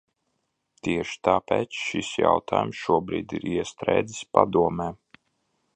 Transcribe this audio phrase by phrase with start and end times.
[0.85, 4.91] Tieši tāpēc šis jautājums šobrīd ir iestrēdzis Padomē.